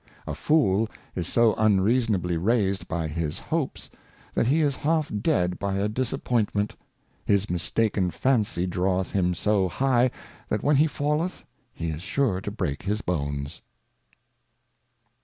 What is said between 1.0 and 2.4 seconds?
is so unreasonably